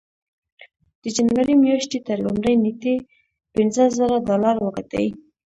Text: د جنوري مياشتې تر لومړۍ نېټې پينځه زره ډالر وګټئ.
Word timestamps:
د 1.03 1.03
جنوري 1.15 1.55
مياشتې 1.63 1.99
تر 2.07 2.17
لومړۍ 2.25 2.55
نېټې 2.63 2.95
پينځه 3.53 3.83
زره 3.97 4.15
ډالر 4.27 4.55
وګټئ. 4.61 5.07